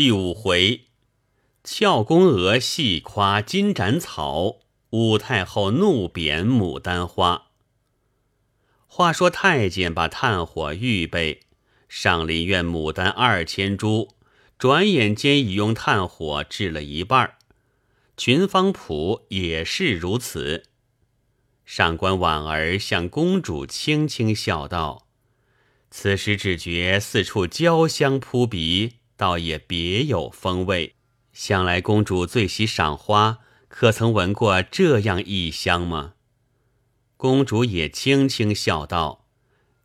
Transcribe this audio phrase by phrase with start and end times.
[0.00, 0.86] 第五回，
[1.62, 4.60] 俏宫娥戏夸金盏草，
[4.92, 7.48] 武太后怒贬牡丹花。
[8.86, 11.40] 话说太监把炭火预备，
[11.86, 14.14] 上林苑牡丹二千株，
[14.56, 17.34] 转眼间已用炭火制了一半
[18.16, 20.62] 群芳谱也是如此。
[21.66, 25.08] 上官婉儿向公主轻轻笑道
[25.92, 30.94] ：“此时只觉四处焦香扑鼻。”倒也别有风味。
[31.30, 36.14] 想来公主最喜赏花，可曾闻过这样异香吗？
[37.18, 39.26] 公主也轻轻笑道：“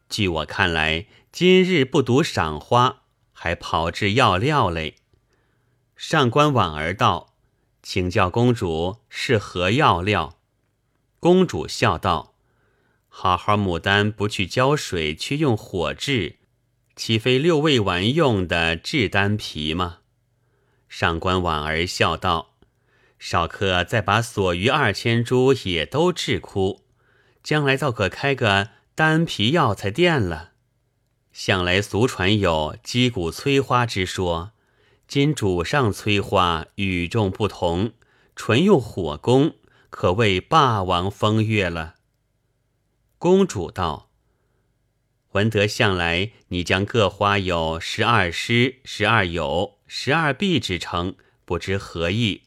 [0.08, 3.02] 据我看来，今日不独赏花，
[3.34, 4.96] 还炮制药料嘞。”
[5.98, 7.36] 上官婉儿道
[7.84, 10.40] ：“请教公主是何药料？”
[11.20, 12.36] 公主笑道
[13.10, 16.38] ：“好好牡丹不去浇水，却用火制。”
[16.95, 19.98] 岂非六味丸用的制丹皮吗？
[20.88, 22.55] 上官婉儿笑道
[23.20, 26.84] ：“少客再把所余二千株也都制枯，
[27.43, 30.52] 将来倒可开个丹皮药材店了。
[31.34, 34.54] 向来俗传有击鼓催花之说，
[35.05, 37.91] 今主上催花与众不同，
[38.37, 39.55] 纯用火攻，
[39.90, 41.96] 可谓霸王风月了。”
[43.20, 44.12] 公主道。
[45.36, 52.44] 闻得向来你将各花有十二诗、十二友、十二碧之称，不知何意。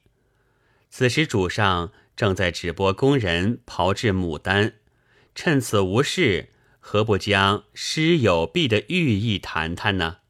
[0.88, 4.76] 此时主上正在直播工人炮制牡丹，
[5.34, 6.48] 趁此无事，
[6.80, 10.20] 何不将诗有碧的寓意谈谈呢？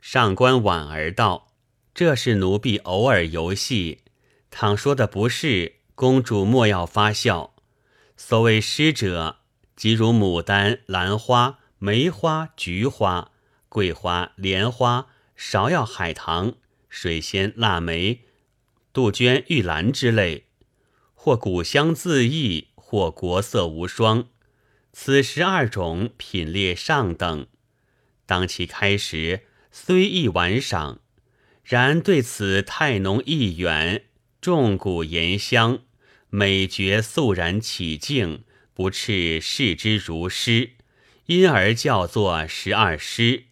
[0.00, 1.48] 上官婉儿道
[1.92, 4.02] ：“这是奴婢偶尔游戏，
[4.48, 7.56] 倘说的不是，公主莫要发笑。
[8.16, 9.38] 所谓诗者。”
[9.82, 13.32] 即如牡丹、兰花、梅花、菊花、
[13.68, 16.54] 桂花、莲花、芍药、海棠、
[16.88, 18.20] 水仙、腊梅、
[18.92, 20.44] 杜鹃、玉兰之类，
[21.14, 24.28] 或古香自溢，或国色无双。
[24.92, 27.48] 此十二种品列上等。
[28.24, 29.40] 当其开时，
[29.72, 31.00] 虽易玩赏，
[31.64, 34.04] 然对此太浓意远，
[34.40, 35.80] 重古言香，
[36.30, 38.44] 美觉肃然起敬。
[38.82, 40.70] 不斥视之如诗，
[41.26, 43.44] 因而叫做十二诗。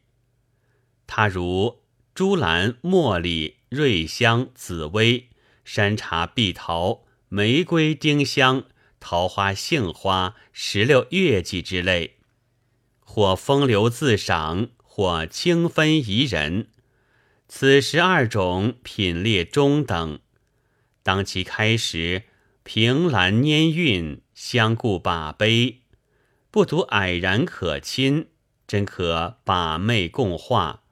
[1.07, 1.83] 它如
[2.17, 5.29] 珠兰、茉莉、瑞香、紫薇、
[5.65, 8.65] 山茶、碧桃、玫瑰、丁香、
[8.99, 12.17] 桃花、杏花、石榴、月季之类，
[12.99, 16.67] 或风流自赏，或清芬怡人。
[17.47, 20.19] 此十二种品列中等。
[21.05, 22.25] 当其开时，
[22.65, 24.21] 凭栏拈韵。
[24.43, 25.83] 相顾把杯，
[26.51, 28.29] 不独蔼然可亲，
[28.67, 30.85] 真可把妹共话，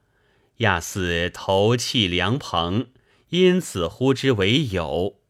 [0.58, 2.88] 亚似投契良朋，
[3.30, 5.20] 因此呼之为友。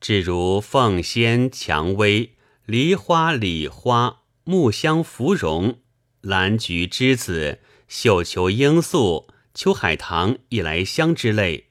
[0.00, 2.34] 至如凤仙、蔷薇、
[2.66, 5.78] 梨花、李花、木香、芙蓉、
[6.22, 11.68] 兰菊、栀子、绣球、罂粟、秋海棠、夜来香之类，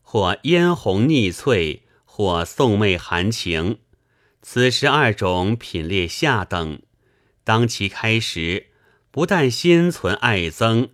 [0.00, 3.80] 或嫣红腻翠，或宋媚含情。
[4.42, 6.80] 此十二种品列下等，
[7.44, 8.68] 当其开时，
[9.10, 10.90] 不但心存爱憎，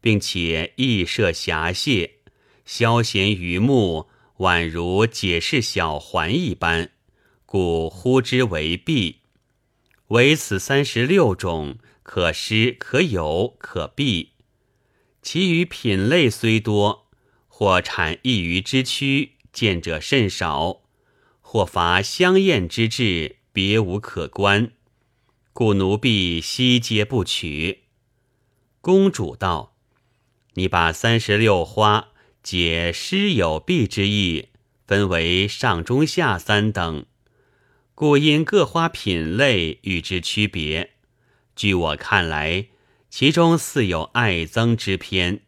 [0.00, 2.16] 并且意设遐谢，
[2.64, 4.08] 消闲于目，
[4.38, 6.90] 宛如解释小环一般，
[7.46, 9.20] 故呼之为弊。
[10.08, 14.32] 唯此三十六种，可施可有可避。
[15.22, 17.08] 其余品类虽多，
[17.46, 20.82] 或产异于之区，见者甚少。
[21.52, 24.70] 或乏香艳之志，别无可观，
[25.52, 27.86] 故奴婢悉皆不取。
[28.80, 29.74] 公主道
[30.54, 32.10] ：“你把三十六花
[32.44, 34.50] 解诗有碧之意，
[34.86, 37.04] 分为上中下三等，
[37.96, 40.92] 故因各花品类与之区别。
[41.56, 42.68] 据我看来，
[43.08, 45.42] 其中似有爱憎之偏，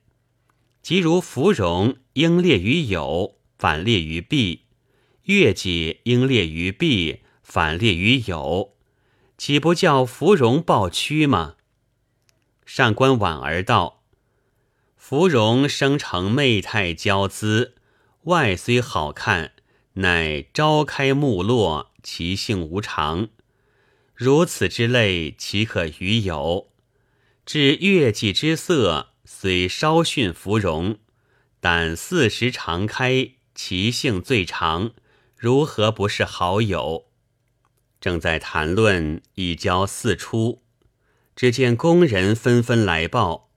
[0.83, 4.62] 即如芙蓉应列于有，反列于弊。”
[5.27, 8.75] 月季应列于弊，反列于有，
[9.39, 11.55] 岂不叫芙蓉抱屈吗？
[12.67, 14.03] 上官婉儿道
[14.97, 17.77] ：“芙蓉生成媚态娇姿，
[18.25, 19.53] 外虽好看，
[19.95, 23.29] 乃朝开暮落，其性无常。
[24.15, 26.69] 如此之类，岂可与有？
[27.47, 30.99] 至月季之色，虽稍逊芙蓉，
[31.61, 34.91] 但四时常开，其性最长。”
[35.43, 37.06] 如何不是好友？
[38.00, 40.62] 正在谈论，一交四出，
[41.35, 43.50] 只见工人纷纷来报，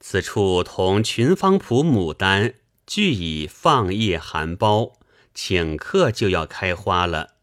[0.00, 2.54] 此处同群芳圃牡丹
[2.84, 4.94] 俱已放叶含苞，
[5.32, 7.34] 顷刻就要开花了。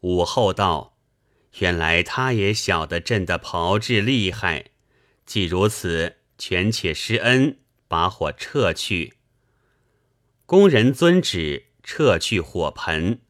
[0.00, 0.96] 武后道
[1.60, 4.70] ：“原来他也晓得朕的炮制厉害，
[5.26, 9.18] 既如此，权且施恩，把火撤去。”
[10.46, 13.20] 工人遵旨，撤去火盆。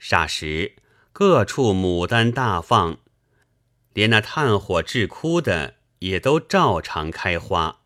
[0.00, 0.76] 霎时，
[1.12, 2.98] 各处牡丹大放，
[3.92, 7.80] 连那炭火炙枯的也都照常开花。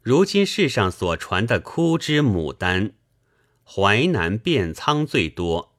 [0.00, 2.92] 如今世上所传的枯枝牡丹，
[3.64, 5.76] 淮南遍苍最多。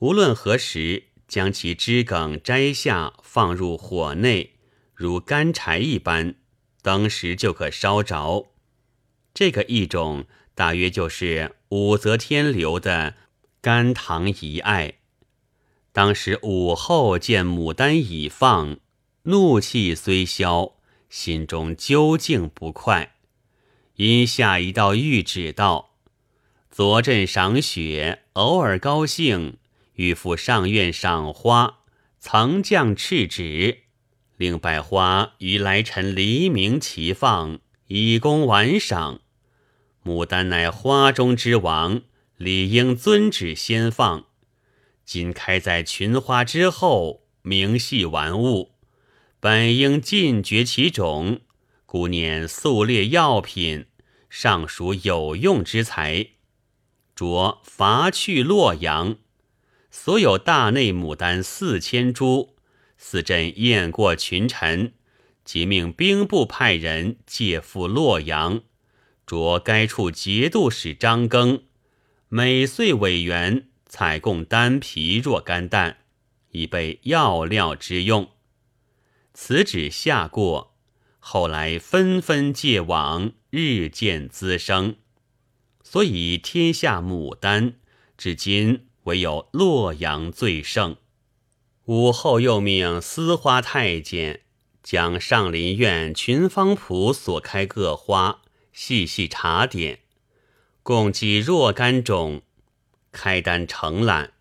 [0.00, 4.56] 无论何时，将其枝梗摘下，放入火内，
[4.94, 6.34] 如干柴一般，
[6.82, 8.52] 当时就可烧着。
[9.32, 13.14] 这个一种，大约就是武则天留的
[13.60, 14.94] 甘棠遗爱。
[15.92, 18.78] 当时武后见牡丹已放，
[19.24, 20.74] 怒气虽消，
[21.08, 23.16] 心中究竟不快，
[23.96, 25.96] 因下一道谕旨道
[26.70, 29.58] ：“昨朕赏雪，偶尔高兴。”
[29.96, 31.80] 欲赴上苑赏花，
[32.18, 33.82] 曾降敕旨，
[34.38, 39.20] 令百花于来晨黎明齐放，以供玩赏。
[40.04, 42.02] 牡丹乃花中之王，
[42.36, 44.26] 理应遵旨先放。
[45.04, 48.72] 今开在群花之后，明系玩物，
[49.38, 51.40] 本应尽绝其种，
[51.86, 53.86] 故念素列药品，
[54.28, 56.28] 尚属有用之才，
[57.14, 59.16] 着伐去洛阳。
[59.90, 62.56] 所有大内牡丹四千株，
[62.96, 64.94] 四镇验过群臣，
[65.44, 68.62] 即命兵部派人借赴洛阳，
[69.32, 71.62] 着该处节度使张庚，
[72.28, 75.96] 每岁委员采供丹皮若干担，
[76.50, 78.28] 以备药料之用。
[79.32, 80.74] 此旨下过，
[81.18, 84.96] 后来纷纷借往，日渐滋生，
[85.82, 87.76] 所以天下牡丹
[88.18, 88.88] 至今。
[89.04, 90.96] 唯有洛阳最盛。
[91.86, 94.42] 武后又命司花太监
[94.80, 98.41] 将上林苑群芳圃所开各花
[98.72, 100.00] 细细查点，
[100.82, 102.42] 共计若干种，
[103.12, 104.32] 开单承揽。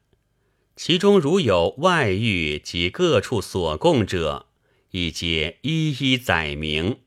[0.75, 4.47] 其中如有外遇及各处所供者，
[4.91, 6.99] 亦皆一一载明。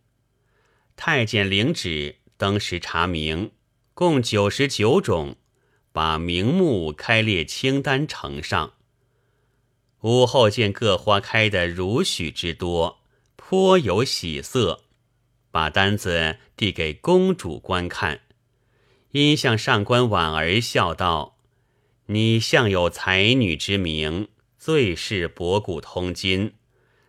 [0.96, 3.50] 太监领旨，登时查明，
[3.94, 5.36] 共九十九种。
[5.92, 8.72] 把名目开列清单呈上。
[10.00, 12.98] 武后见各花开得如许之多，
[13.36, 14.83] 颇有喜色，
[15.54, 18.22] 把单子递给公主观看，
[19.12, 21.36] 因向上官婉儿笑道
[22.06, 24.26] ：“你向有才女之名，
[24.58, 26.54] 最是博古通今，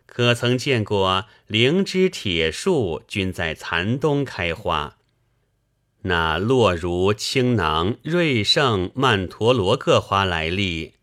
[0.06, 4.98] 可曾见过灵芝、铁树均在残冬开花？”
[6.06, 10.94] 那落如青囊、瑞盛、曼陀罗各花来历，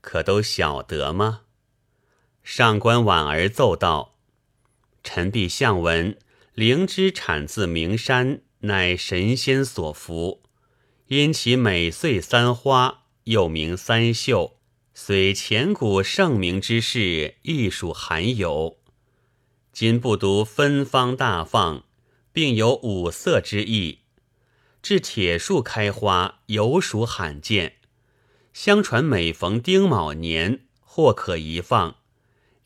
[0.00, 1.40] 可都晓得吗？
[2.44, 4.14] 上官婉儿奏道
[5.02, 6.16] ：“臣必向闻，
[6.54, 10.42] 灵芝产自名山，乃神仙所服，
[11.06, 14.58] 因其每岁三花，又名三秀，
[14.92, 18.78] 虽前古盛名之事，亦属罕有。
[19.72, 21.84] 今不独芬芳大放，
[22.34, 24.00] 并有五色之意。”
[24.82, 27.76] 至铁树开花，尤属罕见。
[28.52, 31.96] 相传每逢丁卯年，或可一放。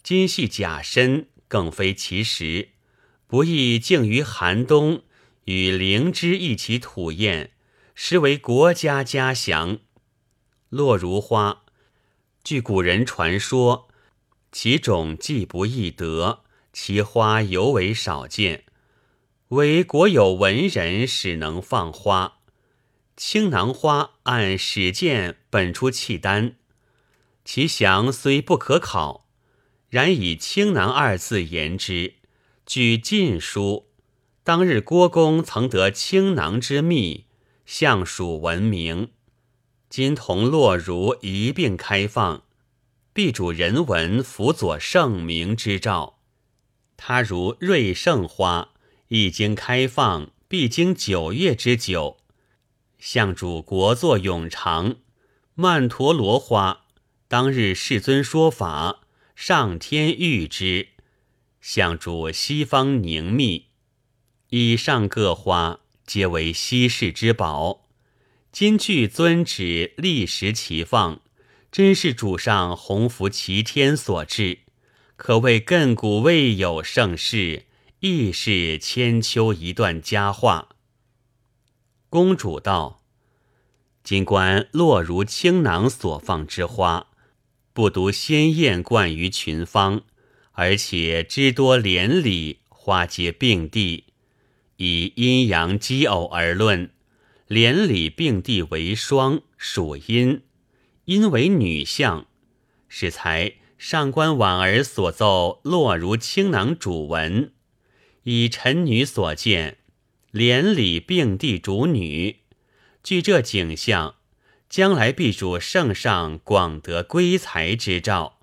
[0.03, 2.71] 今系甲申，更非其时，
[3.29, 5.03] 不亦静于寒冬
[5.47, 7.51] 与灵芝一起吐艳，
[7.95, 9.79] 实为国家嘉祥。
[10.69, 11.65] 落如花，
[12.45, 13.89] 据古人传说，
[14.53, 18.65] 其种既不易得，其花尤为少见。
[19.49, 22.39] 唯国有文人始能放花，
[23.17, 26.57] 青囊花按史见本出契丹，
[27.45, 29.29] 其详虽不可考，
[29.89, 32.15] 然以青囊二字言之。
[32.67, 33.87] 据《晋书》，
[34.43, 37.27] 当日郭公曾得青囊之秘，
[37.65, 39.11] 相属闻名。
[39.89, 42.43] 今同落如一并开放，
[43.13, 46.19] 必主人文辅佐圣明之兆。
[46.97, 48.71] 他如瑞盛花。
[49.09, 52.17] 一经开放，必经九月之久。
[52.99, 54.97] 相主国作永长，
[55.55, 56.87] 曼陀罗花，
[57.29, 59.03] 当日世尊说法，
[59.37, 60.89] 上天御之。
[61.67, 63.67] 向主西方凝密，
[64.51, 67.89] 以上各花皆为稀世之宝。
[68.53, 71.21] 今据尊旨，立时齐放，
[71.73, 74.61] 真是主上洪福齐天所致，
[75.17, 77.65] 可谓亘古未有盛世。
[77.99, 80.69] 亦是千秋一段佳话。
[82.09, 83.03] 公主道
[84.05, 87.09] ：“今观落如青囊所放之花，
[87.73, 90.03] 不独鲜艳冠于群芳，
[90.57, 94.05] 而且枝多连理，花结并蒂。
[94.77, 96.91] 以阴阳奇偶而论，
[97.47, 100.43] 连理并蒂为双，属阴；
[101.07, 102.27] 阴为女相，
[102.89, 107.53] 是才上官婉儿所奏落如青囊主文。
[108.25, 109.79] 以臣女所见。”
[110.33, 112.41] 连理并蒂主女，
[113.03, 114.17] 据这景象，
[114.69, 118.36] 将来必主圣上广得归才之兆。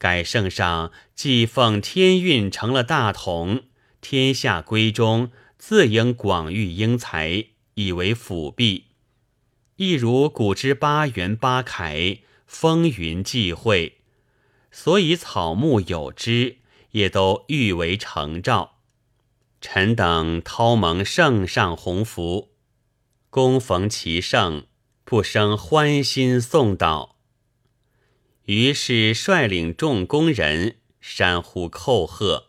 [0.00, 3.64] 改圣上既奉天运成了大统，
[4.00, 8.86] 天下归中自应广育英才，以为辅弼。
[9.76, 13.98] 亦如古之八元八楷，风云际会，
[14.72, 16.56] 所以草木有之，
[16.92, 18.78] 也都誉为成兆。
[19.60, 22.52] 臣等叨蒙圣上鸿福，
[23.28, 24.64] 恭逢其盛，
[25.04, 27.09] 不生欢心送道。
[28.50, 32.46] 于是率领众宫人山呼叩贺。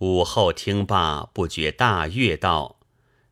[0.00, 2.78] 武后听罢，不觉大悦道：“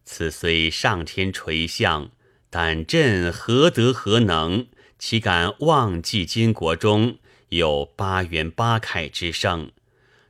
[0.03, 2.13] 此虽上天垂象，
[2.49, 4.69] 但朕何德何能，
[4.99, 7.19] 岂敢忘记金国中
[7.51, 9.71] 有八元八凯之盛？”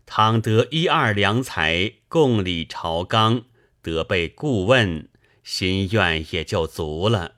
[0.04, 3.44] 倘得一二良才共理朝纲，
[3.80, 5.08] 得被顾问，
[5.44, 7.36] 心愿也就足了。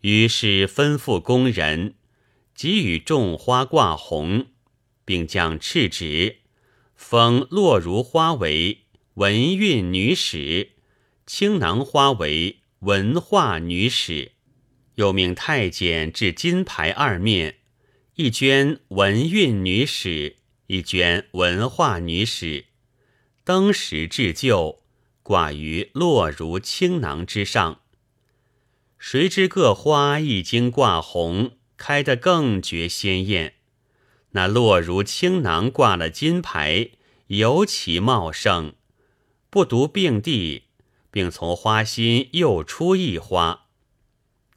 [0.00, 1.96] 于是吩咐工人，
[2.54, 4.46] 给予种花挂红，
[5.04, 6.38] 并将敕旨，
[6.94, 8.84] 封落如花为
[9.14, 10.72] 文韵女史，
[11.26, 14.32] 青囊花为文化女史，
[14.94, 17.56] 又命太监置金牌二面，
[18.14, 20.36] 一捐文韵女史。
[20.66, 22.64] 一卷文化女史，
[23.44, 24.80] 登时置就，
[25.22, 27.82] 挂于落如青囊之上。
[28.96, 33.54] 谁知各花一经挂红，开得更觉鲜艳。
[34.30, 36.90] 那落如青囊挂了金牌，
[37.28, 38.74] 尤其茂盛。
[39.48, 40.64] 不独并蒂，
[41.10, 43.66] 并从花心又出一花。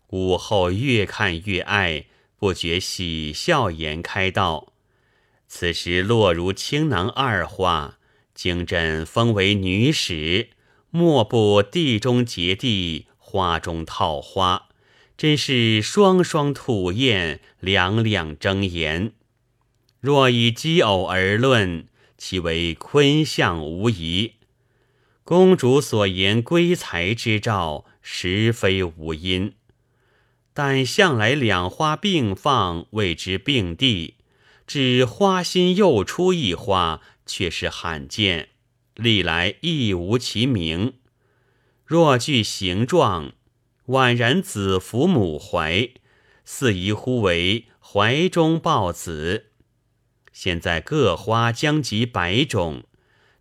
[0.08, 2.06] 午后越看越爱，
[2.38, 4.74] 不觉喜笑颜开道。
[5.48, 8.00] 此时落如青囊二花，
[8.34, 10.50] 经朕封为女史，
[10.90, 14.67] 莫不地中结地，花中套花，
[15.18, 19.14] 真是双双吐艳，两两争妍。
[20.00, 21.88] 若以奇偶而论，
[22.20, 24.34] 其为坤相无疑。
[25.24, 29.54] 公主所言归才之兆，实非无因。
[30.54, 34.14] 但向来两花并放，谓之并蒂。
[34.68, 38.50] 只花心又出一花，却是罕见，
[38.96, 40.94] 历来亦无其名。
[41.86, 43.32] 若据形状，
[43.88, 45.90] 宛然子服母怀，
[46.46, 49.48] 似宜乎为怀中抱子。
[50.32, 52.84] 现在各花将及百种，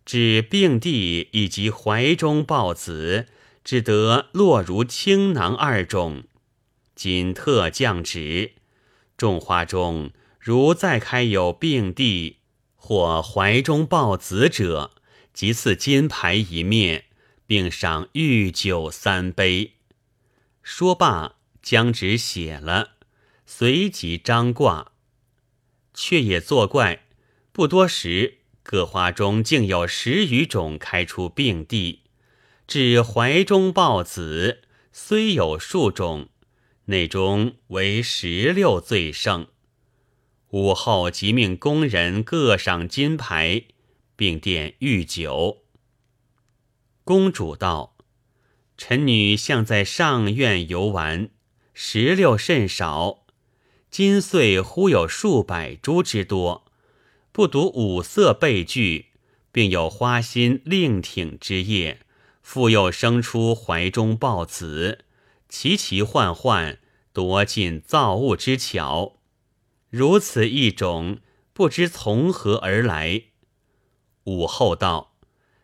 [0.05, 3.27] 指并蒂以及怀中抱子，
[3.63, 6.23] 只得落如青囊二种。
[6.95, 8.53] 今特降旨，
[9.15, 10.11] 种花中。
[10.39, 12.37] 如再开有并蒂
[12.75, 14.91] 或怀中抱子者，
[15.33, 17.03] 即赐金牌一面，
[17.45, 19.73] 并赏御酒三杯。
[20.69, 22.97] 说罢，将纸写了，
[23.45, 24.91] 随即张挂。
[25.93, 27.05] 却也作怪，
[27.53, 32.01] 不多时，各花中竟有十余种开出并蒂，
[32.67, 36.27] 至怀中抱子，虽有数种，
[36.87, 39.47] 内中为十六最盛。
[40.49, 43.63] 午后即命工人各赏金牌，
[44.17, 45.63] 并奠御酒。
[47.05, 47.95] 公主道
[48.77, 51.29] ：“臣女向在上院游玩，
[51.73, 53.25] 石榴甚少，
[53.89, 56.65] 今岁忽有数百株之多，
[57.31, 59.07] 不独五色备具，
[59.51, 62.01] 并有花心另挺之叶，
[62.43, 65.05] 复又生出怀中抱子，
[65.49, 66.77] 奇奇幻幻，
[67.11, 69.17] 多尽造物之巧。”
[69.89, 71.19] 如此一种，
[71.53, 73.23] 不知从何而来。
[74.25, 75.15] 武后道：“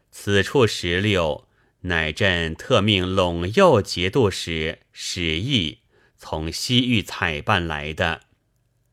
[0.09, 1.45] 此处石榴，
[1.83, 5.79] 乃朕特命陇右节度使史毅
[6.17, 8.21] 从西域采办来的。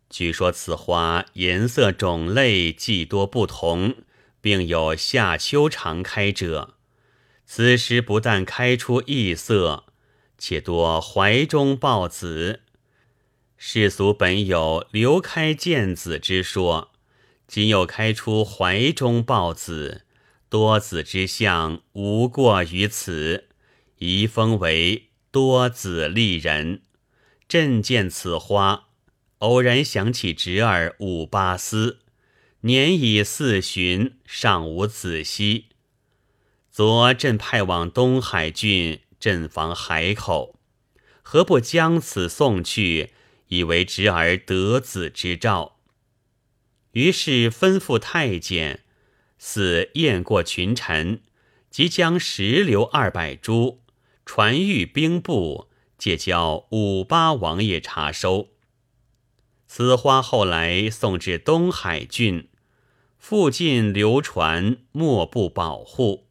[0.08, 3.94] 据说此花颜色种类既多不同，
[4.40, 6.74] 并有夏秋常开者。
[7.46, 9.84] 此时不但开出异色，
[10.36, 12.62] 且多怀中抱子。”
[13.56, 16.90] 世俗本有流开见子之说，
[17.46, 20.06] 今又开出怀中抱子，
[20.50, 23.50] 多子之相无过于此，
[23.98, 26.82] 宜封为多子丽人。
[27.48, 28.88] 朕见此花，
[29.38, 32.00] 偶然想起侄儿武八思，
[32.62, 35.66] 年已四旬，尚无子息。
[36.72, 40.58] 昨朕派往东海郡镇防海口，
[41.22, 43.10] 何不将此送去，
[43.46, 45.76] 以为侄儿得子之兆？
[46.90, 48.82] 于是吩咐太监。
[49.42, 51.22] 似雁过群臣，
[51.70, 53.80] 即将石榴二百株
[54.26, 58.48] 传谕兵部，借交五八王爷查收。
[59.66, 62.48] 此花后来送至东海郡，
[63.16, 66.26] 附近流传，莫不保护，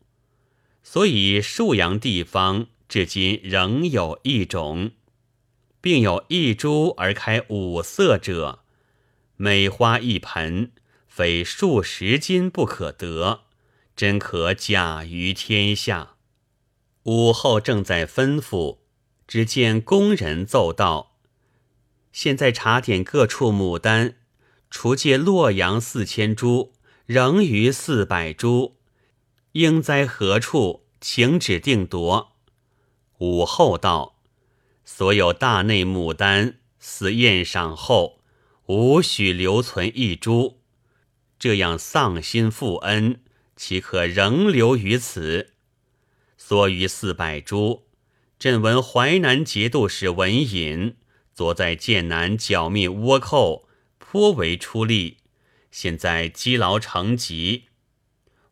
[0.84, 4.92] 所以沭阳地方至今仍有一种，
[5.82, 8.60] 并有一株而开五色者，
[9.36, 10.72] 每花一盆。
[11.20, 13.42] 非数十金不可得，
[13.94, 16.16] 真可甲于天下。
[17.04, 18.78] 武后正在吩咐，
[19.28, 21.18] 只见宫人奏道
[22.14, 24.16] ：“现在查点各处牡丹，
[24.70, 26.72] 除借洛阳四千株，
[27.06, 28.78] 仍余四百株，
[29.52, 30.86] 应在何处？
[31.02, 32.38] 请指定夺。”
[33.20, 34.22] 武后道
[34.86, 38.22] ：“所有大内牡丹，死宴赏后，
[38.68, 40.56] 无许留存一株。”
[41.40, 43.22] 这样丧心负恩，
[43.56, 45.54] 岂可仍留于此？
[46.38, 47.86] 所余四百株，
[48.38, 50.98] 朕闻淮南节度使文隐，
[51.34, 55.18] 昨在剑南剿灭倭寇，颇为出力。
[55.72, 57.66] 现在积劳成疾，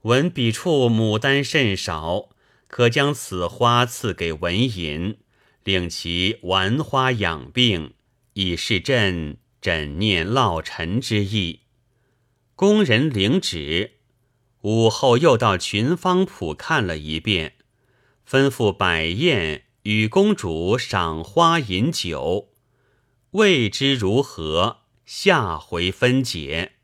[0.03, 2.29] 闻彼处牡丹甚少，
[2.67, 5.17] 可将此花赐给文隐，
[5.63, 7.93] 令其玩花养病，
[8.33, 11.61] 以示朕枕念老臣之意。
[12.57, 13.91] 工人领旨，
[14.61, 17.53] 午后又到群芳圃看了一遍，
[18.27, 22.49] 吩咐摆宴与公主赏花饮酒，
[23.33, 26.76] 未知如何，下回分解。